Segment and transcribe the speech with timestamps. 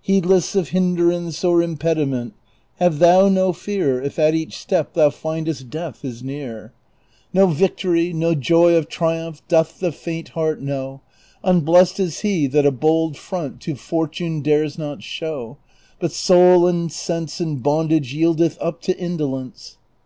[0.00, 2.32] Heedless of hinderance or impediment,
[2.76, 6.72] Have thou no fear If at each step thou findest death is near.
[7.32, 7.34] 368 DON QUIXOTE.
[7.34, 11.02] No victory, No joy of triumph doth the faint heart know;
[11.42, 15.58] Unblest is he That a bold front to Portune dares not show,
[16.00, 19.76] But soul and sense In bondage yieldeth up to indolence.